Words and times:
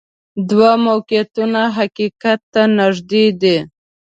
دوه 0.49 0.71
موقعیتونه 0.87 1.61
حقیقت 1.77 2.39
ته 2.53 2.61
نږدې 2.79 3.25
دي. 3.41 3.57